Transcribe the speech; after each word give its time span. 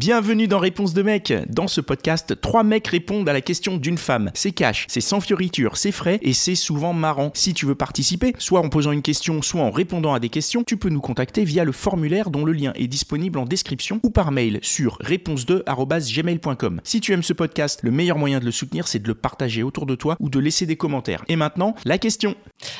Bienvenue 0.00 0.48
dans 0.48 0.58
Réponse 0.58 0.94
de 0.94 1.02
mec. 1.02 1.30
Dans 1.50 1.68
ce 1.68 1.82
podcast, 1.82 2.40
trois 2.40 2.62
mecs 2.62 2.86
répondent 2.86 3.28
à 3.28 3.34
la 3.34 3.42
question 3.42 3.76
d'une 3.76 3.98
femme. 3.98 4.30
C'est 4.32 4.52
cash, 4.52 4.86
c'est 4.88 5.02
sans 5.02 5.20
fioriture, 5.20 5.76
c'est 5.76 5.92
frais 5.92 6.18
et 6.22 6.32
c'est 6.32 6.54
souvent 6.54 6.94
marrant. 6.94 7.32
Si 7.34 7.52
tu 7.52 7.66
veux 7.66 7.74
participer, 7.74 8.32
soit 8.38 8.60
en 8.60 8.70
posant 8.70 8.92
une 8.92 9.02
question, 9.02 9.42
soit 9.42 9.60
en 9.60 9.70
répondant 9.70 10.14
à 10.14 10.18
des 10.18 10.30
questions, 10.30 10.64
tu 10.64 10.78
peux 10.78 10.88
nous 10.88 11.02
contacter 11.02 11.44
via 11.44 11.64
le 11.64 11.72
formulaire 11.72 12.30
dont 12.30 12.46
le 12.46 12.52
lien 12.52 12.72
est 12.76 12.86
disponible 12.86 13.38
en 13.38 13.44
description 13.44 14.00
ou 14.02 14.08
par 14.08 14.32
mail 14.32 14.58
sur 14.62 14.96
réponse2@gmail.com. 15.02 16.80
Si 16.82 17.02
tu 17.02 17.12
aimes 17.12 17.22
ce 17.22 17.34
podcast, 17.34 17.80
le 17.82 17.90
meilleur 17.90 18.16
moyen 18.16 18.40
de 18.40 18.46
le 18.46 18.52
soutenir, 18.52 18.88
c'est 18.88 19.00
de 19.00 19.08
le 19.08 19.14
partager 19.14 19.62
autour 19.62 19.84
de 19.84 19.96
toi 19.96 20.16
ou 20.18 20.30
de 20.30 20.38
laisser 20.38 20.64
des 20.64 20.76
commentaires. 20.76 21.26
Et 21.28 21.36
maintenant, 21.36 21.74
la 21.84 21.98
question. 21.98 22.36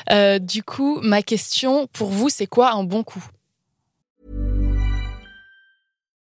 Euh, 0.09 0.39
du 0.39 0.63
coup, 0.63 0.99
ma 1.03 1.21
question 1.21 1.87
pour 1.93 2.09
vous, 2.09 2.29
c'est 2.29 2.47
quoi 2.47 2.73
un 2.73 2.83
bon 2.83 3.03
coup? 3.03 3.23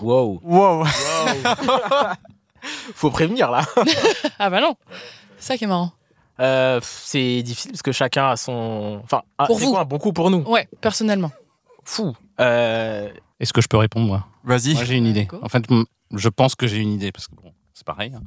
Wow. 0.00 0.40
Wow. 0.42 0.84
Faut 2.94 3.10
prévenir 3.10 3.50
là. 3.50 3.62
Ah 4.38 4.50
bah 4.50 4.60
non, 4.60 4.74
c'est 5.38 5.46
ça 5.52 5.56
qui 5.58 5.64
est 5.64 5.68
marrant. 5.68 5.92
Euh, 6.40 6.80
c'est 6.82 7.42
difficile 7.42 7.70
parce 7.72 7.82
que 7.82 7.92
chacun 7.92 8.28
a 8.30 8.36
son. 8.36 9.00
Enfin, 9.04 9.22
ah, 9.38 9.46
Pour 9.46 9.58
c'est 9.58 9.64
vous. 9.64 9.70
quoi 9.72 9.80
un 9.80 9.84
bon 9.84 9.98
coup 9.98 10.12
pour 10.12 10.30
nous? 10.30 10.42
Ouais, 10.42 10.68
personnellement. 10.80 11.30
Fou. 11.84 12.14
Euh, 12.40 13.10
Est-ce 13.40 13.52
que 13.52 13.60
je 13.60 13.68
peux 13.68 13.76
répondre, 13.78 14.06
moi? 14.06 14.26
Vas-y. 14.44 14.74
Moi, 14.74 14.84
j'ai 14.84 14.96
une 14.96 15.06
idée. 15.06 15.28
En 15.42 15.48
fait, 15.48 15.64
m- 15.70 15.84
je 16.14 16.28
pense 16.28 16.54
que 16.54 16.66
j'ai 16.66 16.78
une 16.78 16.92
idée, 16.92 17.12
parce 17.12 17.28
que 17.28 17.34
bon, 17.36 17.52
c'est 17.72 17.86
pareil. 17.86 18.12
hein. 18.14 18.22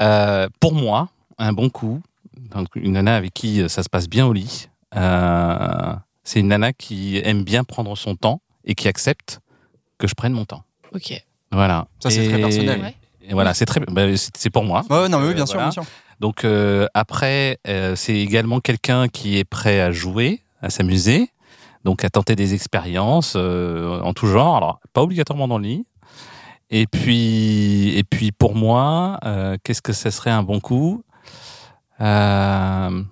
Euh, 0.00 0.48
pour 0.60 0.72
moi, 0.74 1.08
un 1.38 1.52
bon 1.52 1.68
coup, 1.68 2.00
donc 2.36 2.68
une 2.76 2.92
nana 2.92 3.16
avec 3.16 3.34
qui 3.34 3.60
euh, 3.60 3.68
ça 3.68 3.82
se 3.82 3.88
passe 3.88 4.08
bien 4.08 4.26
au 4.26 4.32
lit, 4.32 4.68
euh, 4.96 5.94
c'est 6.22 6.40
une 6.40 6.48
nana 6.48 6.72
qui 6.72 7.20
aime 7.24 7.42
bien 7.44 7.64
prendre 7.64 7.94
son 7.96 8.16
temps 8.16 8.40
et 8.64 8.74
qui 8.74 8.88
accepte 8.88 9.40
que 9.98 10.06
je 10.08 10.14
prenne 10.14 10.32
mon 10.32 10.44
temps. 10.46 10.62
Ok. 10.94 11.22
Voilà. 11.52 11.86
Ça, 12.00 12.10
c'est 12.10 12.28
très 12.28 12.38
personnel. 12.38 12.80
Ouais. 12.80 12.94
et 13.28 13.32
voilà, 13.32 13.54
c'est 13.54 13.66
très, 13.66 13.80
bah, 13.80 14.16
c'est 14.16 14.36
c'est 14.36 14.50
pour 14.50 14.64
moi. 14.64 14.82
Ouais, 14.90 15.08
non, 15.08 15.18
mais 15.20 15.28
oui, 15.28 15.34
bien 15.34 15.44
Euh, 15.44 15.46
sûr, 15.46 15.54
voilà. 15.54 15.66
bien 15.70 15.82
sûr. 15.82 15.84
Donc 16.20 16.44
euh, 16.44 16.86
après, 16.94 17.58
euh, 17.66 17.96
c'est 17.96 18.14
également 18.16 18.60
quelqu'un 18.60 19.08
qui 19.08 19.36
est 19.38 19.44
prêt 19.44 19.80
à 19.80 19.90
jouer, 19.90 20.42
à 20.62 20.70
s'amuser, 20.70 21.28
donc 21.84 22.04
à 22.04 22.10
tenter 22.10 22.36
des 22.36 22.54
expériences 22.54 23.34
euh, 23.36 24.00
en 24.00 24.12
tout 24.14 24.26
genre. 24.28 24.56
Alors 24.56 24.80
pas 24.92 25.02
obligatoirement 25.02 25.48
dans 25.48 25.58
le 25.58 25.64
lit. 25.64 25.86
Et 26.70 26.86
puis, 26.86 27.96
et 27.96 28.04
puis 28.04 28.32
pour 28.32 28.54
moi, 28.54 29.18
euh, 29.24 29.56
qu'est-ce 29.64 29.82
que 29.82 29.92
ce 29.92 30.10
serait 30.10 30.30
un 30.30 30.42
bon 30.42 30.60
coup? 30.60 31.02
Euh, 32.00 33.02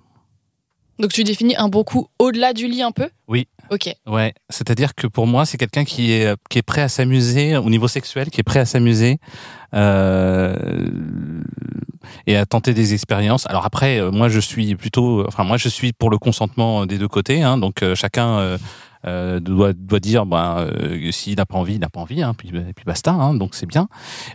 Donc 1.02 1.12
tu 1.12 1.24
définis 1.24 1.56
un 1.56 1.68
bon 1.68 1.82
coup 1.82 2.06
au-delà 2.20 2.52
du 2.52 2.68
lit 2.68 2.80
un 2.80 2.92
peu? 2.92 3.10
Oui. 3.26 3.48
Ok. 3.70 3.92
Ouais, 4.06 4.34
c'est-à-dire 4.50 4.94
que 4.94 5.08
pour 5.08 5.26
moi, 5.26 5.44
c'est 5.46 5.58
quelqu'un 5.58 5.84
qui 5.84 6.12
est 6.12 6.36
qui 6.48 6.58
est 6.58 6.62
prêt 6.62 6.80
à 6.82 6.88
s'amuser 6.88 7.56
au 7.56 7.68
niveau 7.70 7.88
sexuel, 7.88 8.30
qui 8.30 8.38
est 8.40 8.44
prêt 8.44 8.60
à 8.60 8.66
s'amuser 8.66 9.18
euh, 9.74 10.54
et 12.28 12.36
à 12.36 12.46
tenter 12.46 12.72
des 12.72 12.94
expériences. 12.94 13.48
Alors 13.48 13.66
après, 13.66 13.98
euh, 13.98 14.12
moi, 14.12 14.28
je 14.28 14.38
suis 14.38 14.76
plutôt, 14.76 15.26
enfin 15.26 15.42
moi, 15.42 15.56
je 15.56 15.68
suis 15.68 15.92
pour 15.92 16.08
le 16.08 16.18
consentement 16.18 16.86
des 16.86 16.98
deux 16.98 17.08
côtés. 17.08 17.42
Hein, 17.42 17.58
donc 17.58 17.82
euh, 17.82 17.96
chacun 17.96 18.38
euh, 18.38 18.58
euh, 19.04 19.40
doit 19.40 19.72
doit 19.72 19.98
dire, 19.98 20.24
ben, 20.24 20.58
euh, 20.58 21.10
s'il 21.10 21.36
n'a 21.36 21.46
pas 21.46 21.56
envie, 21.56 21.74
il 21.74 21.80
n'a 21.80 21.88
pas 21.88 22.00
envie, 22.00 22.22
hein, 22.22 22.34
puis 22.38 22.50
et 22.50 22.74
puis 22.74 22.84
basta. 22.84 23.10
Hein, 23.10 23.34
donc 23.34 23.56
c'est 23.56 23.66
bien, 23.66 23.88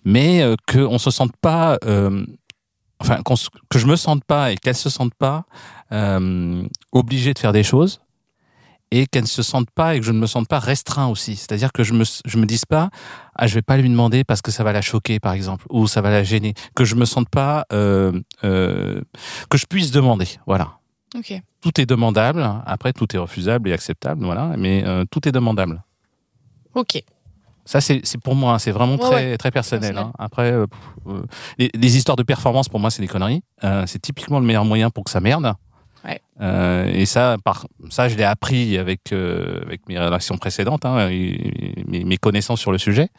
mais 0.04 0.42
euh, 0.42 0.56
que 0.66 0.80
on 0.80 0.98
se 0.98 1.12
sente 1.12 1.32
pas. 1.42 1.78
Enfin, 3.00 3.22
que 3.70 3.80
je 3.80 3.86
me 3.86 3.96
sente 3.96 4.24
pas 4.24 4.52
et 4.52 4.56
qu'elle 4.58 4.76
se 4.76 4.90
sente 4.90 5.14
pas 5.14 5.46
euh, 5.92 6.64
obligée 6.92 7.34
de 7.34 7.40
faire 7.40 7.54
des 7.54 7.64
choses 7.64 8.02
et 8.92 9.06
qu'elle 9.06 9.24
ne 9.24 9.28
se 9.28 9.44
sente 9.44 9.70
pas 9.72 9.96
et 9.96 10.00
que 10.00 10.06
je 10.06 10.12
ne 10.12 10.20
me 10.20 10.28
sente 10.28 10.48
pas 10.48 10.60
restreint 10.60 11.08
aussi. 11.08 11.36
C'est-à-dire 11.36 11.72
que 11.72 11.84
je 11.84 11.94
me, 11.94 12.04
je 12.26 12.38
me 12.38 12.46
dise 12.46 12.66
pas, 12.66 12.90
ah, 13.36 13.48
je 13.48 13.54
vais 13.54 13.62
pas 13.62 13.78
lui 13.78 13.90
demander 13.90 14.24
parce 14.24 14.42
que 14.42 14.52
ça 14.52 14.64
va 14.64 14.72
la 14.72 14.82
choquer, 14.82 15.20
par 15.20 15.34
exemple, 15.34 15.66
ou 15.70 15.88
ça 15.88 16.02
va 16.02 16.10
la 16.10 16.24
gêner. 16.24 16.54
Que 16.76 16.86
je 16.86 16.96
me 16.96 17.06
sente 17.06 17.30
pas, 17.30 17.66
euh, 17.74 18.20
euh, 18.44 19.02
que 19.50 19.58
je 19.58 19.66
puisse 19.66 19.92
demander. 19.92 20.28
Voilà. 20.46 20.80
Ok. 21.16 21.34
Tout 21.62 21.82
est 21.82 21.86
demandable. 21.86 22.48
Après, 22.66 22.94
tout 22.94 23.14
est 23.16 23.20
refusable 23.20 23.70
et 23.70 23.74
acceptable. 23.74 24.24
Voilà. 24.24 24.54
Mais 24.58 24.84
euh, 24.86 25.06
tout 25.10 25.28
est 25.28 25.32
demandable. 25.32 25.84
Ok. 26.74 27.04
Ça, 27.68 27.82
c'est 27.82 28.02
pour 28.24 28.34
moi. 28.36 28.54
hein, 28.54 28.60
C'est 28.60 28.72
vraiment 28.72 28.94
Ouais, 28.96 29.00
très, 29.00 29.38
très 29.38 29.52
personnel. 29.52 29.94
Personnel. 29.94 30.12
hein. 30.12 30.14
Après, 30.18 30.52
euh, 30.54 30.66
euh, 31.08 31.22
les, 31.60 31.70
les 31.76 31.98
histoires 31.98 32.16
de 32.16 32.24
performance, 32.24 32.70
pour 32.70 32.80
moi, 32.80 32.90
c'est 32.90 33.02
des 33.02 33.08
conneries. 33.10 33.44
Euh, 33.64 33.84
c'est 33.86 34.00
typiquement 34.02 34.40
le 34.40 34.46
meilleur 34.46 34.64
moyen 34.66 34.90
pour 34.90 35.04
que 35.04 35.12
ça 35.12 35.20
merde. 35.20 35.54
Ouais. 36.06 36.22
Et 36.94 37.06
ça, 37.06 37.36
par, 37.44 37.66
ça, 37.90 38.08
je 38.08 38.16
l'ai 38.16 38.24
appris 38.24 38.78
avec, 38.78 39.12
avec 39.12 39.82
mes 39.90 40.00
relations 40.00 40.38
précédentes, 40.38 40.86
hein, 40.86 41.10
et- 41.10 41.76
et 41.80 41.84
mes, 41.86 42.04
mes 42.06 42.16
connaissances 42.18 42.62
sur 42.62 42.72
le 42.72 42.78
sujet. 42.78 43.10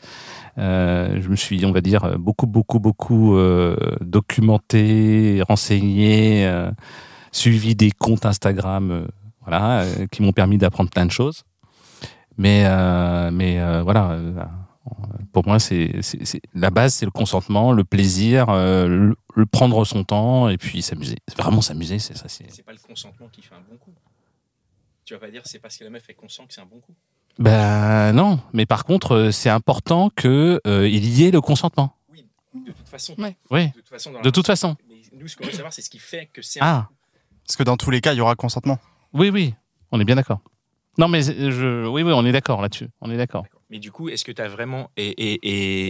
Je 0.56 1.28
me 1.28 1.36
suis, 1.36 1.62
on 1.66 1.72
va 1.72 1.82
dire, 1.82 2.18
beaucoup, 2.18 2.46
beaucoup, 2.46 2.78
beaucoup 2.80 3.36
documenté, 4.00 5.42
renseigné, 5.48 6.50
suivi 7.32 7.74
des 7.74 7.90
comptes 7.90 8.26
Instagram, 8.26 9.06
voilà, 9.42 9.84
qui 10.10 10.22
m'ont 10.22 10.32
permis 10.32 10.58
d'apprendre 10.58 10.90
plein 10.90 11.06
de 11.06 11.10
choses. 11.12 11.42
Mais, 12.38 12.64
euh, 12.66 13.30
mais 13.32 13.60
euh, 13.60 13.82
voilà, 13.82 14.12
euh, 14.12 14.32
pour 15.32 15.46
moi, 15.46 15.58
c'est 15.58 15.92
la 16.54 16.70
base, 16.70 16.94
c'est 16.94 17.04
le 17.04 17.10
consentement, 17.10 17.72
le 17.72 17.84
plaisir, 17.84 18.48
euh, 18.48 18.86
le, 18.86 19.16
le 19.34 19.46
prendre 19.46 19.84
son 19.84 20.04
temps 20.04 20.48
et 20.48 20.56
puis 20.56 20.80
s'amuser. 20.82 21.16
Vraiment 21.36 21.60
s'amuser, 21.60 21.98
c'est 21.98 22.16
ça. 22.16 22.28
c'est- 22.28 22.62
pas 22.64 22.72
le 22.72 22.78
consentement 22.78 23.28
qui 23.28 23.42
fait 23.42 23.54
un 23.54 23.60
bon 23.68 23.76
coup. 23.76 23.92
Tu 25.04 25.14
vas 25.14 25.20
pas 25.20 25.30
dire 25.30 25.42
c'est 25.44 25.58
parce 25.58 25.76
que 25.76 25.84
la 25.84 25.90
meuf 25.90 26.04
elle 26.08 26.16
consent 26.16 26.46
que 26.46 26.54
c'est 26.54 26.60
un 26.60 26.66
bon 26.66 26.80
coup. 26.80 26.94
Ben 27.38 28.12
non, 28.12 28.40
mais 28.52 28.66
par 28.66 28.84
contre, 28.84 29.30
c'est 29.32 29.48
important 29.50 30.10
que 30.14 30.60
euh, 30.66 30.88
il 30.88 31.04
y 31.08 31.24
ait 31.24 31.30
le 31.30 31.40
consentement. 31.40 31.94
De 32.54 32.72
toute 32.72 32.88
façon. 32.88 33.14
Ouais. 33.18 33.36
Oui, 33.50 33.66
De 33.68 33.72
toute 33.74 33.88
façon. 33.88 34.10
dans 34.10 34.18
la- 34.18 34.22
de 34.24 34.30
toute 34.30 34.46
façon. 34.46 34.76
Mais 34.88 34.96
nous, 35.12 35.28
ce 35.28 35.36
qu'on 35.36 35.44
veut 35.44 35.52
savoir, 35.52 35.72
c'est 35.72 35.82
ce 35.82 35.90
qui 35.90 35.98
fait 35.98 36.26
que 36.32 36.42
c'est 36.42 36.60
un 36.60 36.66
Ah, 36.66 36.88
Parce 37.46 37.56
que 37.56 37.62
dans 37.62 37.76
tous 37.76 37.90
les 37.90 38.00
cas, 38.00 38.12
il 38.12 38.16
y 38.16 38.20
aura 38.20 38.34
consentement. 38.34 38.78
oui, 39.12 39.30
oui, 39.30 39.54
on 39.92 40.00
est 40.00 40.04
bien 40.04 40.16
d'accord. 40.16 40.40
Non, 40.98 41.08
mais 41.08 41.22
je, 41.22 41.86
oui, 41.86 42.02
oui, 42.02 42.12
on 42.14 42.24
est 42.26 42.32
d'accord 42.32 42.60
là-dessus. 42.60 42.88
On 43.00 43.10
est 43.10 43.16
d'accord. 43.16 43.44
Mais 43.70 43.78
du 43.78 43.92
coup, 43.92 44.08
est-ce 44.08 44.24
que 44.24 44.32
tu 44.32 44.42
as 44.42 44.48
vraiment 44.48 44.90
é- 44.96 45.14
é- 45.16 45.38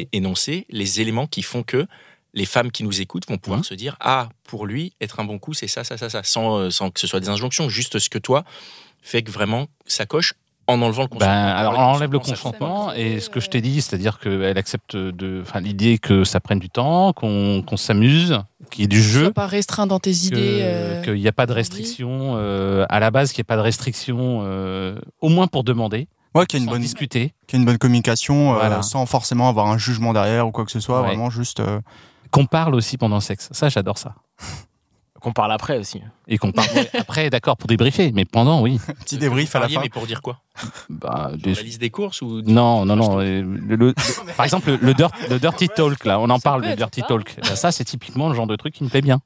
é- 0.00 0.08
énoncé 0.12 0.66
les 0.69 1.00
éléments 1.00 1.26
qui 1.26 1.42
font 1.42 1.62
que 1.62 1.86
les 2.34 2.44
femmes 2.44 2.70
qui 2.70 2.84
nous 2.84 3.00
écoutent 3.00 3.26
vont 3.28 3.38
pouvoir 3.38 3.60
Mhm. 3.60 3.64
se 3.64 3.74
dire 3.74 3.96
Ah, 4.00 4.28
pour 4.44 4.66
lui, 4.66 4.92
être 5.00 5.19
un 5.20 5.24
bon 5.24 5.38
coup, 5.38 5.54
c'est 5.54 5.66
ça, 5.69 5.82
ça, 5.84 5.96
ça, 5.96 6.10
ça, 6.10 6.22
sans, 6.22 6.58
euh, 6.58 6.70
sans 6.70 6.91
que 6.91 7.00
ce 7.00 7.06
soit 7.06 7.20
des 7.20 7.30
injonctions, 7.30 7.69
juste 7.69 7.98
ce 7.98 8.10
que 8.10 8.19
toi 8.19 8.44
fait 9.00 9.22
que 9.22 9.30
vraiment 9.30 9.69
ça 9.86 10.04
coche 10.06 10.34
en 10.68 10.80
enlevant 10.82 11.02
le 11.02 11.08
consentement. 11.08 11.18
Ben, 11.34 11.46
alors 11.48 11.74
on 11.78 11.82
enlève 11.82 12.12
le 12.12 12.18
consentement 12.20 12.92
et 12.92 13.18
ce 13.20 13.28
que 13.30 13.40
je 13.40 13.48
t'ai 13.48 13.60
dit, 13.60 13.80
c'est-à-dire 13.82 14.18
qu'elle 14.20 14.56
accepte 14.58 14.94
de, 14.94 15.40
enfin 15.42 15.60
l'idée 15.60 15.98
que 15.98 16.22
ça 16.24 16.38
prenne 16.40 16.58
du 16.60 16.68
temps, 16.70 17.12
qu'on 17.14 17.62
qu'on 17.66 17.76
s'amuse, 17.76 18.38
qu'il 18.70 18.82
y 18.82 18.84
ait 18.84 18.88
du 18.88 19.02
jeu, 19.02 19.24
Sois 19.24 19.32
pas 19.32 19.46
restreint 19.46 19.86
dans 19.86 19.98
tes 19.98 20.12
idées. 20.26 20.60
euh, 20.62 21.02
qu'il 21.02 21.14
n'y 21.14 21.26
a 21.26 21.32
pas 21.32 21.46
de 21.46 21.52
restriction 21.52 22.34
euh, 22.36 22.84
à 22.88 23.00
la 23.00 23.10
base, 23.10 23.32
qu'il 23.32 23.40
n'y 23.40 23.46
ait 23.46 23.52
pas 23.52 23.56
de 23.56 23.62
restriction, 23.62 24.42
euh, 24.44 24.98
au 25.20 25.28
moins 25.30 25.46
pour 25.48 25.64
demander, 25.64 26.06
Ouais, 26.34 26.44
qu'il 26.46 26.58
y 26.58 26.62
a 26.62 26.64
une 26.64 26.70
bonne, 26.70 26.82
discuter, 26.82 27.32
qu'il 27.46 27.56
y 27.56 27.58
ait 27.58 27.62
une 27.62 27.66
bonne 27.66 27.78
communication, 27.78 28.52
euh, 28.52 28.58
Voilà. 28.58 28.82
sans 28.82 29.06
forcément 29.06 29.48
avoir 29.48 29.66
un 29.69 29.78
jugement 29.78 30.12
derrière 30.12 30.46
ou 30.46 30.52
quoi 30.52 30.64
que 30.66 30.70
ce 30.70 30.78
soit. 30.81 31.00
Ouais. 31.00 31.06
Vraiment 31.08 31.31
juste. 31.31 31.60
euh, 31.60 31.81
qu'on 32.31 32.44
parle 32.44 32.75
aussi 32.75 32.98
pendant 32.98 33.16
le 33.16 33.22
sexe. 33.22 33.48
Ça, 33.52 33.70
j'adore 33.70 33.96
ça. 33.96 34.14
Qu'on 35.20 35.32
parle 35.32 35.50
après 35.53 35.79
aussi. 35.79 36.00
Et 36.29 36.38
qu'on 36.38 36.53
parle 36.53 36.69
après, 36.99 37.29
d'accord, 37.29 37.56
pour 37.56 37.67
débriefer, 37.67 38.12
mais 38.12 38.25
pendant, 38.25 38.62
oui. 38.62 38.79
petit 39.00 39.19
débrief 39.19 39.55
à 39.56 39.61
la 39.61 39.69
fin. 39.69 39.81
Mais 39.81 39.88
pour 39.88 40.06
dire 40.06 40.23
quoi 40.23 40.38
Bah, 40.88 41.32
des- 41.35 41.55
La 41.55 41.62
liste 41.62 41.81
des 41.81 41.91
courses 41.91 42.23
ou 42.23 42.41
Non, 42.43 42.85
non, 42.85 42.94
non. 42.94 43.17
le- 43.19 43.43
le- 43.43 43.94
par 44.37 44.44
exemple, 44.44 44.79
le, 44.81 44.94
dirt- 44.94 45.11
le 45.29 45.38
dirty 45.41 45.69
talk, 45.69 46.05
là, 46.05 46.20
on 46.20 46.31
en 46.31 46.37
Ça 46.38 46.43
parle, 46.43 46.65
le 46.65 46.76
dirty 46.76 47.00
ça. 47.00 47.06
talk. 47.09 47.37
Bah, 47.43 47.56
ça, 47.56 47.73
c'est 47.73 47.85
typiquement 47.85 48.29
le 48.29 48.35
genre 48.37 48.47
de 48.47 48.55
truc 48.55 48.75
qui 48.75 48.85
me 48.85 48.88
plaît 48.88 49.00
bien. 49.03 49.20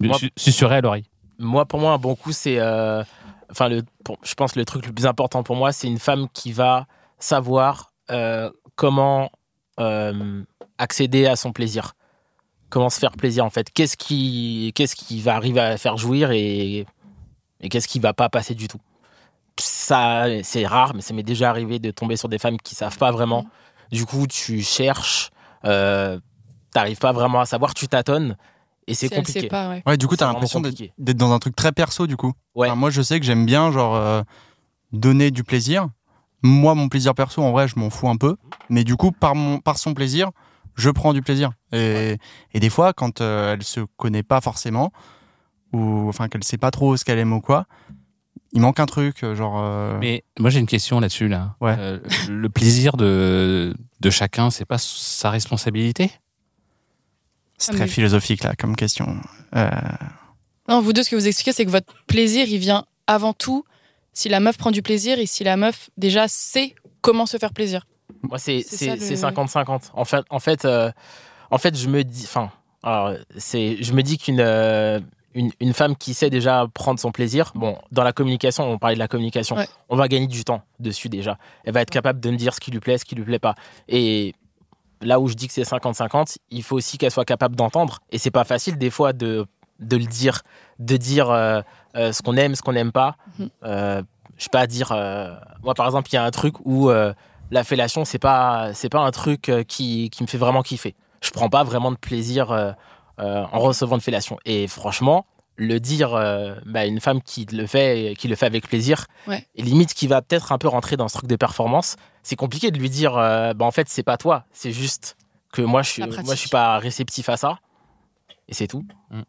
Moi- 0.00 0.18
su- 0.18 0.30
Susurrer 0.36 0.76
à 0.76 0.80
l'oreille. 0.80 1.04
Moi, 1.38 1.64
pour 1.66 1.80
moi, 1.80 1.92
un 1.92 1.98
bon 1.98 2.14
coup, 2.14 2.32
c'est. 2.32 2.58
euh, 2.58 3.02
Enfin, 3.50 3.68
le, 3.68 3.82
pour- 4.04 4.16
je 4.22 4.32
pense 4.32 4.52
que 4.52 4.58
le 4.58 4.64
truc 4.64 4.86
le 4.86 4.92
plus 4.94 5.04
important 5.04 5.42
pour 5.42 5.56
moi, 5.56 5.72
c'est 5.72 5.86
une 5.86 5.98
femme 5.98 6.26
qui 6.32 6.52
va 6.52 6.86
savoir 7.18 7.92
euh, 8.10 8.50
comment 8.76 9.30
euh, 9.78 10.42
accéder 10.78 11.26
à 11.26 11.36
son 11.36 11.52
plaisir. 11.52 11.92
Comment 12.72 12.88
se 12.88 12.98
faire 12.98 13.12
plaisir, 13.12 13.44
en 13.44 13.50
fait. 13.50 13.68
Qu'est-ce 13.70 13.98
qui, 13.98 14.72
qu'est-ce 14.74 14.96
qui 14.96 15.20
va 15.20 15.36
arriver 15.36 15.60
à 15.60 15.76
faire 15.76 15.98
jouir 15.98 16.30
et, 16.30 16.86
et 17.60 17.68
qu'est-ce 17.68 17.86
qui 17.86 18.00
va 18.00 18.14
pas 18.14 18.30
passer 18.30 18.54
du 18.54 18.66
tout. 18.66 18.80
ça, 19.60 20.24
c'est 20.42 20.66
rare, 20.66 20.92
mais 20.94 21.02
ça 21.02 21.12
m'est 21.12 21.22
déjà 21.22 21.50
arrivé 21.50 21.78
de 21.78 21.90
tomber 21.90 22.16
sur 22.16 22.30
des 22.30 22.38
femmes 22.38 22.56
qui 22.56 22.74
savent 22.74 22.96
pas 22.96 23.10
vraiment. 23.12 23.44
Du 23.90 24.06
coup, 24.06 24.26
tu 24.26 24.62
cherches, 24.62 25.30
euh, 25.66 26.18
t'arrives 26.72 26.98
pas 26.98 27.12
vraiment 27.12 27.40
à 27.40 27.44
savoir, 27.44 27.74
tu 27.74 27.88
tâtonnes, 27.88 28.38
et 28.86 28.94
c'est 28.94 29.08
Si 29.08 29.14
compliqué. 29.14 29.48
pas, 29.48 29.68
ouais. 29.68 29.82
Ouais, 29.86 29.98
du 29.98 30.06
coup, 30.06 30.16
t'as 30.16 30.26
l'impression 30.26 30.60
d'être 30.60 31.16
dans 31.18 31.32
un 31.32 31.38
truc 31.38 31.54
très 31.54 31.72
perso, 31.72 32.06
du 32.06 32.16
coup. 32.16 32.32
Ouais. 32.54 32.68
Enfin, 32.68 32.76
moi, 32.76 32.88
je 32.88 33.02
sais 33.02 33.20
que 33.20 33.26
j'aime 33.26 33.44
bien, 33.44 33.70
genre, 33.70 33.94
euh, 33.96 34.22
donner 34.92 35.30
du 35.30 35.44
plaisir. 35.44 35.88
Moi, 36.42 36.74
mon 36.74 36.88
plaisir 36.88 37.14
perso, 37.14 37.42
en 37.42 37.52
vrai, 37.52 37.68
je 37.68 37.78
m'en 37.78 37.90
fous 37.90 38.08
un 38.08 38.16
peu. 38.16 38.36
Mais 38.70 38.82
du 38.82 38.96
coup, 38.96 39.12
par, 39.12 39.34
mon, 39.34 39.58
par 39.60 39.76
son 39.78 39.92
plaisir, 39.92 40.30
je 40.76 40.90
prends 40.90 41.12
du 41.12 41.22
plaisir. 41.22 41.52
Et, 41.72 42.16
et 42.54 42.60
des 42.60 42.70
fois, 42.70 42.92
quand 42.92 43.20
euh, 43.20 43.54
elle 43.54 43.62
se 43.62 43.80
connaît 43.96 44.22
pas 44.22 44.40
forcément, 44.40 44.92
ou 45.72 46.08
enfin 46.08 46.28
qu'elle 46.28 46.44
sait 46.44 46.58
pas 46.58 46.70
trop 46.70 46.96
ce 46.96 47.04
qu'elle 47.04 47.18
aime 47.18 47.32
ou 47.32 47.40
quoi, 47.40 47.66
il 48.52 48.60
manque 48.60 48.80
un 48.80 48.86
truc, 48.86 49.22
euh, 49.24 49.34
genre. 49.34 49.58
euh, 49.62 49.96
Mais 50.00 50.24
moi 50.38 50.50
j'ai 50.50 50.60
une 50.60 50.66
question 50.66 51.00
là-dessus 51.00 51.28
là. 51.28 51.56
Ouais. 51.60 51.74
Euh, 51.78 51.98
le 52.28 52.48
plaisir 52.48 52.96
de 52.96 53.74
de 54.00 54.10
chacun, 54.10 54.50
c'est 54.50 54.64
pas 54.66 54.78
sa 54.78 55.30
responsabilité? 55.30 56.10
c'est 57.58 57.70
Ah, 57.72 57.74
très 57.76 57.84
mais- 57.84 57.90
philosophique 57.90 58.42
là 58.42 58.54
comme 58.58 58.74
question. 58.76 59.16
Euh, 59.56 59.70
Non, 60.68 60.80
vous 60.80 60.92
deux, 60.92 61.02
ce 61.04 61.10
que 61.10 61.16
vous 61.16 61.26
expliquez, 61.28 61.52
c'est 61.52 61.64
que 61.64 61.70
votre 61.70 61.92
plaisir, 62.06 62.46
il 62.48 62.58
vient 62.58 62.84
avant 63.06 63.32
tout 63.32 63.64
si 64.12 64.28
la 64.28 64.40
meuf 64.40 64.58
prend 64.58 64.70
du 64.72 64.82
plaisir 64.82 65.18
et 65.18 65.26
si 65.26 65.42
la 65.44 65.56
meuf, 65.56 65.88
déjà, 65.96 66.26
sait 66.28 66.74
comment 67.00 67.24
se 67.26 67.36
faire 67.38 67.52
plaisir. 67.52 67.86
Moi, 68.22 68.38
c'est 68.38 68.62
C'est 68.62 68.76
ça, 68.76 68.84
c'est 68.84 68.96
le- 68.96 69.00
c'est 69.00 69.14
50-50. 69.16 69.90
En 69.94 70.04
fait, 70.04 70.24
en 70.30 70.38
fait, 70.38 70.64
euh, 70.64 70.90
en 71.50 71.58
fait, 71.58 71.76
je 71.76 71.88
me 71.88 72.02
dis, 72.04 72.24
enfin, 72.24 72.50
je 72.84 73.92
me 73.92 74.02
dis 74.02 74.18
qu'une 74.18 74.40
euh, 74.40 75.00
une, 75.34 75.50
une 75.60 75.72
femme 75.72 75.96
qui 75.96 76.12
sait 76.14 76.28
déjà 76.30 76.66
prendre 76.74 77.00
son 77.00 77.10
plaisir, 77.10 77.52
bon, 77.54 77.78
dans 77.90 78.04
la 78.04 78.12
communication, 78.12 78.64
on 78.70 78.78
parlait 78.78 78.96
de 78.96 79.00
la 79.00 79.08
communication, 79.08 79.56
Ouais. 79.56 79.66
on 79.88 79.96
va 79.96 80.06
gagner 80.08 80.26
du 80.26 80.44
temps 80.44 80.62
dessus 80.78 81.08
déjà. 81.08 81.38
Elle 81.64 81.72
va 81.72 81.80
être 81.80 81.90
capable 81.90 82.20
de 82.20 82.30
me 82.30 82.36
dire 82.36 82.52
ce 82.54 82.60
qui 82.60 82.70
lui 82.70 82.80
plaît, 82.80 82.98
ce 82.98 83.04
qui 83.06 83.14
lui 83.14 83.24
plaît 83.24 83.38
pas. 83.38 83.54
Et 83.88 84.34
là 85.00 85.18
où 85.20 85.28
je 85.28 85.34
dis 85.34 85.46
que 85.48 85.54
c'est 85.54 85.62
50-50, 85.64 86.36
il 86.50 86.62
faut 86.62 86.76
aussi 86.76 86.98
qu'elle 86.98 87.10
soit 87.10 87.24
capable 87.24 87.56
d'entendre. 87.56 88.00
Et 88.10 88.18
c'est 88.18 88.30
pas 88.30 88.44
facile 88.44 88.76
des 88.76 88.90
fois 88.90 89.12
de, 89.14 89.46
de 89.80 89.96
le 89.96 90.04
dire, 90.04 90.42
de 90.78 90.96
dire 90.98 91.30
euh, 91.30 91.62
euh, 91.96 92.12
ce 92.12 92.20
qu'on 92.20 92.36
aime, 92.36 92.54
ce 92.54 92.60
qu'on 92.62 92.74
n'aime 92.74 92.92
pas. 92.92 93.16
Mhm. 93.38 93.48
Euh, 93.64 94.02
je 94.36 94.44
sais 94.44 94.50
pas 94.50 94.66
dire. 94.66 94.90
moi, 95.62 95.72
par 95.74 95.86
exemple, 95.86 96.10
il 96.12 96.16
y 96.16 96.18
a 96.18 96.24
un 96.24 96.30
truc 96.30 96.56
où 96.66 96.90
la 97.52 97.64
fellation, 97.64 98.04
c'est 98.04 98.18
pas, 98.18 98.72
c'est 98.74 98.88
pas 98.88 99.00
un 99.00 99.10
truc 99.10 99.48
euh, 99.48 99.62
qui, 99.62 100.10
qui 100.10 100.22
me 100.22 100.26
fait 100.28 100.38
vraiment 100.38 100.62
kiffer. 100.62 100.94
Je 101.22 101.30
prends 101.30 101.48
pas 101.48 101.62
vraiment 101.62 101.92
de 101.92 101.96
plaisir 101.96 102.50
euh, 102.50 102.72
euh, 103.20 103.44
en 103.52 103.58
recevant 103.60 103.96
de 103.98 104.02
fellation. 104.02 104.38
Et 104.44 104.66
franchement, 104.66 105.26
le 105.56 105.78
dire 105.78 106.14
euh, 106.14 106.54
bah, 106.64 106.80
à 106.80 106.86
une 106.86 106.98
femme 107.00 107.20
qui 107.22 107.44
le 107.44 107.66
fait, 107.66 108.14
qui 108.18 108.26
le 108.26 108.34
fait 108.36 108.46
avec 108.46 108.66
plaisir, 108.66 109.04
Ouais. 109.28 109.46
et 109.54 109.62
limite 109.62 109.92
qui 109.94 110.06
va 110.06 110.22
peut-être 110.22 110.50
un 110.50 110.58
peu 110.58 110.66
rentrer 110.66 110.96
dans 110.96 111.08
ce 111.08 111.18
truc 111.18 111.28
de 111.28 111.36
performance, 111.36 111.96
c'est 112.22 112.36
compliqué 112.36 112.70
de 112.70 112.78
lui 112.78 112.88
dire, 112.90 113.16
euh, 113.18 113.52
bah, 113.52 113.66
en 113.66 113.70
fait, 113.70 113.88
c'est 113.88 114.02
pas 114.02 114.16
toi, 114.16 114.44
c'est 114.52 114.72
juste 114.72 115.16
que 115.52 115.60
moi, 115.62 115.82
je 115.82 115.90
suis, 115.90 116.02
moi, 116.02 116.34
je 116.34 116.40
suis 116.40 116.48
pas 116.48 116.78
réceptif 116.78 117.28
à 117.28 117.36
ça, 117.36 117.58
et 118.48 118.54
c'est 118.54 118.66
tout. 118.66 118.84
Mm. 119.10 119.20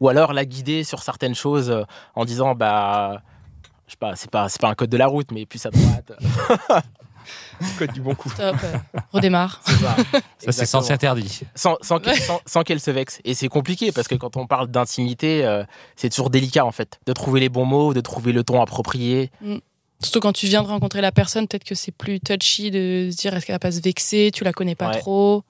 Ou 0.00 0.08
alors 0.10 0.34
la 0.34 0.44
guider 0.44 0.84
sur 0.84 1.02
certaines 1.02 1.34
choses 1.34 1.70
euh, 1.70 1.82
en 2.14 2.26
disant, 2.26 2.54
bah, 2.54 3.22
je 3.86 3.92
sais 3.92 3.96
pas, 3.98 4.16
c'est 4.16 4.30
pas, 4.30 4.48
c'est 4.50 4.60
pas 4.60 4.68
un 4.68 4.74
code 4.74 4.90
de 4.90 4.96
la 4.98 5.06
route, 5.06 5.32
mais 5.32 5.46
plus 5.46 5.64
à 5.64 5.70
droite. 5.70 6.12
Code 7.78 7.92
du 7.92 8.00
bon 8.00 8.14
coup. 8.14 8.30
Stop, 8.30 8.56
euh, 8.64 8.76
redémarre. 9.12 9.60
c'est 9.64 9.74
ça. 9.74 9.96
Ça 10.38 10.52
c'est 10.52 10.66
censé 10.66 10.92
interdit. 10.92 11.40
sans, 11.54 11.76
sans 11.82 11.98
qu'elle 11.98 12.14
Ouais. 12.14 12.20
sans- 12.20 12.40
sans 12.46 12.62
qu'elle 12.62 12.80
se 12.80 12.90
vexe. 12.90 13.20
Et 13.24 13.34
c'est 13.34 13.48
compliqué 13.48 13.92
parce 13.92 14.08
que 14.08 14.14
quand 14.14 14.36
on 14.36 14.46
parle 14.46 14.68
d'intimité, 14.68 15.44
euh, 15.44 15.64
c'est 15.96 16.08
toujours 16.10 16.30
délicat 16.30 16.64
en 16.64 16.72
fait, 16.72 16.98
de 17.06 17.12
trouver 17.12 17.40
les 17.40 17.48
bons 17.48 17.64
mots, 17.66 17.94
de 17.94 18.00
trouver 18.00 18.32
le 18.32 18.42
ton 18.44 18.60
approprié. 18.62 19.30
Surtout 20.02 20.20
quand 20.20 20.32
tu 20.32 20.46
viens 20.46 20.62
de 20.62 20.68
rencontrer 20.68 21.02
la 21.02 21.12
personne, 21.12 21.46
peut-être 21.46 21.64
que 21.64 21.74
c'est 21.74 21.92
plus 21.92 22.20
touchy 22.20 22.70
de 22.70 23.08
se 23.12 23.16
dire 23.16 23.34
est-ce 23.36 23.44
qu'elle 23.44 23.54
va 23.54 23.58
pas 23.58 23.72
se 23.72 23.80
vexer, 23.82 24.30
tu 24.32 24.44
la 24.44 24.52
connais 24.52 24.74
pas 24.74 24.90
Ouais. 24.92 24.98
trop. 24.98 25.44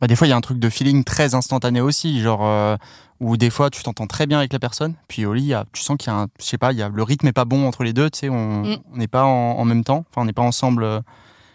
Bah, 0.00 0.06
des 0.06 0.16
fois, 0.16 0.26
il 0.26 0.30
y 0.30 0.32
a 0.32 0.36
un 0.36 0.40
truc 0.42 0.58
de 0.58 0.68
feeling 0.68 1.04
très 1.04 1.34
instantané 1.34 1.80
aussi, 1.80 2.20
genre 2.20 2.44
euh, 2.46 2.76
où 3.20 3.36
des 3.38 3.48
fois 3.48 3.70
tu 3.70 3.82
t'entends 3.82 4.06
très 4.06 4.26
bien 4.26 4.38
avec 4.38 4.52
la 4.52 4.58
personne, 4.58 4.94
puis 5.08 5.24
au 5.24 5.32
lit, 5.32 5.54
tu 5.72 5.82
sens 5.82 5.96
qu'il 5.96 6.12
y 6.12 6.14
a 6.14 6.18
un, 6.20 6.26
je 6.38 6.44
sais 6.44 6.58
pas, 6.58 6.72
il 6.72 6.78
y 6.78 6.82
a, 6.82 6.88
le 6.90 7.02
rythme 7.02 7.26
est 7.28 7.32
pas 7.32 7.46
bon 7.46 7.66
entre 7.66 7.82
les 7.82 7.94
deux, 7.94 8.10
tu 8.10 8.18
sais, 8.20 8.28
on 8.28 8.62
Mm. 8.62 8.76
n'est 8.92 9.08
pas 9.08 9.24
en, 9.24 9.28
en 9.58 9.64
même 9.64 9.84
temps, 9.84 10.04
enfin 10.10 10.20
on 10.20 10.24
n'est 10.26 10.34
pas 10.34 10.42
ensemble, 10.42 10.84
euh, 10.84 11.00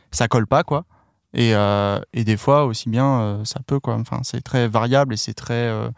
ça 0.09 0.27
colle 0.27 0.47
pas 0.47 0.63
quoi. 0.63 0.85
Et, 1.33 1.53
euh, 1.55 1.99
et 2.13 2.23
des 2.23 2.35
fois 2.35 2.65
aussi 2.65 2.89
bien, 2.89 3.21
euh, 3.21 3.45
ça 3.45 3.59
peut 3.65 3.79
quoi. 3.79 3.95
Enfin, 3.95 4.19
c'est 4.23 4.41
très 4.41 4.67
variable 4.67 5.13
et 5.13 5.17
c'est 5.17 5.33
très 5.35 5.53
euh, 5.53 5.89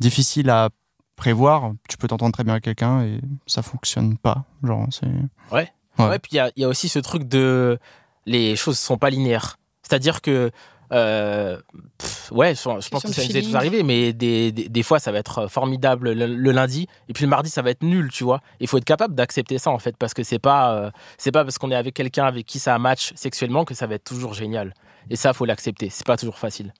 difficile 0.00 0.50
à 0.50 0.70
prévoir. 1.16 1.72
Tu 1.88 1.96
peux 1.96 2.08
t'entendre 2.08 2.32
très 2.32 2.44
bien 2.44 2.54
avec 2.54 2.64
quelqu'un 2.64 3.02
et 3.02 3.20
ça 3.46 3.62
fonctionne 3.62 4.16
pas. 4.16 4.44
Genre, 4.64 4.86
c'est 4.90 5.06
Ouais. 5.52 5.70
Ouais. 5.98 6.06
Ouais, 6.08 6.18
puis 6.18 6.30
il 6.32 6.36
y 6.36 6.40
a, 6.40 6.50
il 6.56 6.62
y 6.62 6.64
a 6.64 6.68
aussi 6.68 6.88
ce 6.88 6.98
truc 6.98 7.28
de 7.28 7.78
les 8.26 8.56
choses 8.56 8.78
sont 8.78 8.98
pas 8.98 9.10
linéaires. 9.10 9.58
C'est-à-dire 9.82 10.20
que 10.22 10.50
euh, 10.92 11.58
pff, 11.98 12.32
ouais, 12.32 12.54
je, 12.54 12.60
je 12.60 12.88
pense 12.88 13.02
que 13.02 13.12
ça 13.12 13.24
nous 13.24 13.36
est 13.36 13.42
tous 13.42 13.54
arrivé, 13.54 13.82
mais 13.82 14.12
des, 14.12 14.52
des, 14.52 14.68
des 14.68 14.82
fois 14.82 14.98
ça 14.98 15.12
va 15.12 15.18
être 15.18 15.48
formidable 15.48 16.12
le, 16.12 16.26
le 16.26 16.50
lundi, 16.52 16.86
et 17.08 17.12
puis 17.12 17.24
le 17.24 17.28
mardi 17.30 17.50
ça 17.50 17.62
va 17.62 17.70
être 17.70 17.82
nul, 17.82 18.10
tu 18.10 18.24
vois. 18.24 18.40
Il 18.60 18.68
faut 18.68 18.78
être 18.78 18.84
capable 18.84 19.14
d'accepter 19.14 19.58
ça 19.58 19.70
en 19.70 19.78
fait, 19.78 19.96
parce 19.96 20.14
que 20.14 20.22
c'est 20.22 20.38
pas 20.38 20.74
euh, 20.74 20.90
c'est 21.18 21.32
pas 21.32 21.44
parce 21.44 21.58
qu'on 21.58 21.70
est 21.70 21.76
avec 21.76 21.94
quelqu'un 21.94 22.24
avec 22.24 22.46
qui 22.46 22.58
ça 22.58 22.78
match 22.78 23.12
sexuellement 23.14 23.64
que 23.64 23.74
ça 23.74 23.86
va 23.86 23.94
être 23.96 24.04
toujours 24.04 24.34
génial. 24.34 24.74
Et 25.10 25.16
ça 25.16 25.32
faut 25.32 25.44
l'accepter. 25.46 25.88
C'est 25.90 26.06
pas 26.06 26.16
toujours 26.16 26.38
facile. 26.38 26.72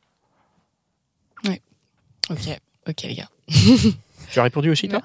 Ok, 2.31 2.60
ok 2.87 3.02
les 3.05 3.14
gars. 3.14 3.28
Tu 4.31 4.38
as 4.38 4.43
répondu 4.43 4.70
aussi, 4.70 4.87
toi? 4.88 5.00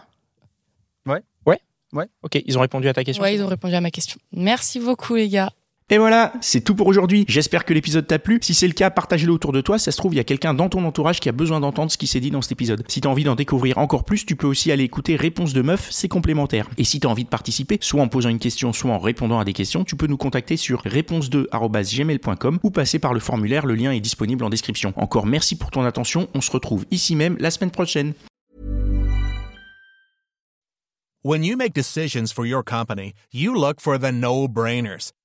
Ouais. 1.05 1.21
Ouais 1.45 1.59
Ouais. 1.93 2.07
Ok, 2.21 2.41
ils 2.45 2.57
ont 2.57 2.61
répondu 2.61 2.89
à 2.89 2.93
ta 2.93 3.03
question. 3.03 3.23
Ouais, 3.23 3.35
ils 3.35 3.41
ont 3.43 3.47
répondu 3.47 3.75
à 3.75 3.79
ma 3.81 3.91
question. 3.91 4.19
Merci 4.33 4.79
beaucoup 4.79 5.15
les 5.15 5.29
gars. 5.29 5.51
Et 5.89 5.97
voilà, 5.97 6.33
c'est 6.41 6.61
tout 6.61 6.75
pour 6.75 6.87
aujourd'hui. 6.87 7.25
J'espère 7.27 7.65
que 7.65 7.73
l'épisode 7.73 8.07
t'a 8.07 8.17
plu. 8.17 8.39
Si 8.41 8.53
c'est 8.53 8.67
le 8.67 8.73
cas, 8.73 8.89
partage-le 8.89 9.31
autour 9.31 9.51
de 9.51 9.61
toi. 9.61 9.77
Ça 9.77 9.91
se 9.91 9.97
trouve, 9.97 10.13
il 10.13 10.17
y 10.17 10.19
a 10.19 10.23
quelqu'un 10.23 10.53
dans 10.53 10.69
ton 10.69 10.83
entourage 10.85 11.19
qui 11.19 11.29
a 11.29 11.33
besoin 11.33 11.59
d'entendre 11.59 11.91
ce 11.91 11.97
qui 11.97 12.07
s'est 12.07 12.19
dit 12.19 12.31
dans 12.31 12.41
cet 12.41 12.53
épisode. 12.53 12.83
Si 12.87 13.01
t'as 13.01 13.09
envie 13.09 13.23
d'en 13.23 13.35
découvrir 13.35 13.77
encore 13.77 14.05
plus, 14.05 14.25
tu 14.25 14.35
peux 14.35 14.47
aussi 14.47 14.71
aller 14.71 14.83
écouter 14.83 15.15
Réponse 15.15 15.53
de 15.53 15.61
Meuf, 15.61 15.89
c'est 15.91 16.07
complémentaire. 16.07 16.69
Et 16.77 16.83
si 16.83 16.99
t'as 16.99 17.09
envie 17.09 17.25
de 17.25 17.29
participer, 17.29 17.77
soit 17.81 18.01
en 18.01 18.07
posant 18.07 18.29
une 18.29 18.39
question, 18.39 18.73
soit 18.73 18.91
en 18.91 18.99
répondant 18.99 19.39
à 19.39 19.45
des 19.45 19.53
questions, 19.53 19.83
tu 19.83 19.95
peux 19.95 20.07
nous 20.07 20.17
contacter 20.17 20.57
sur 20.57 20.83
réponse2@gmail.com 20.83 22.59
ou 22.63 22.71
passer 22.71 22.99
par 22.99 23.13
le 23.13 23.19
formulaire. 23.19 23.65
Le 23.65 23.75
lien 23.75 23.91
est 23.91 23.99
disponible 23.99 24.43
en 24.43 24.49
description. 24.49 24.93
Encore 24.95 25.25
merci 25.25 25.57
pour 25.57 25.71
ton 25.71 25.83
attention. 25.83 26.27
On 26.33 26.41
se 26.41 26.51
retrouve 26.51 26.85
ici 26.91 27.15
même 27.15 27.35
la 27.39 27.51
semaine 27.51 27.71
prochaine. 27.71 28.13
When 31.25 31.45
you 31.45 31.55
make 31.55 31.73
decisions 31.73 32.33
for 32.33 32.45
your 32.45 32.63
company, 32.65 33.13
you 33.31 33.53
look 33.53 33.79
for 33.79 33.97
the 33.97 34.11
no 34.11 34.47
brainers. 34.49 35.13